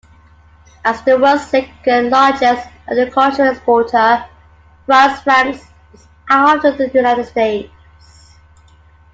As 0.83 0.99
the 1.03 1.15
world's 1.19 1.45
second-largest 1.45 2.67
agricultural 2.89 3.51
exporter, 3.51 4.25
France 4.87 5.27
ranks 5.27 5.63
just 5.93 6.07
after 6.27 6.71
the 6.75 6.89
United 6.91 7.25
States. 7.27 7.71